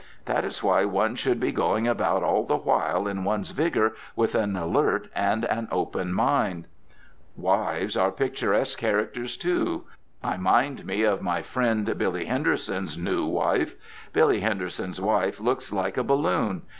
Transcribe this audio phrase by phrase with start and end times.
[0.25, 4.33] That is why one should be going about all the while in one's vigour with
[4.33, 6.65] an alert and an open mind.
[7.35, 9.83] Wives are picturesque characters, too.
[10.23, 13.75] I mind me of my friend Billy Henderson's new wife.
[14.11, 16.63] Billy Henderson's wife looks like a balloon.